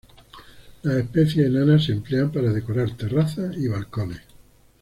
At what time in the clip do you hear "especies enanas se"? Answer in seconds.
0.95-1.91